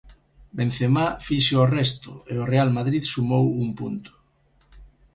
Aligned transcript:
Benzemá 0.57 1.05
fixo 1.27 1.55
o 1.63 1.69
resto, 1.77 2.11
e 2.31 2.33
o 2.43 2.47
Real 2.53 2.69
Madrid 2.77 3.03
sumou 3.13 3.45
un 3.63 3.67
punto. 3.79 4.11